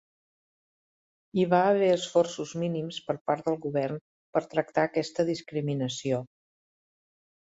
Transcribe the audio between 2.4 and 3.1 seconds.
mínims